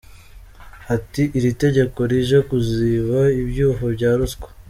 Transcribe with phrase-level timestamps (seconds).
[0.95, 4.47] Ati “Iri tegeko rije kuziba ibyuho bya ruswa.